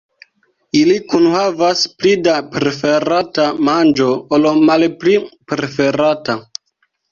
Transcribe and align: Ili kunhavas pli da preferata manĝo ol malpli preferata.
Ili 0.77 0.95
kunhavas 1.11 1.83
pli 1.99 2.13
da 2.29 2.33
preferata 2.55 3.47
manĝo 3.69 4.09
ol 4.39 4.49
malpli 4.73 5.17
preferata. 5.55 6.41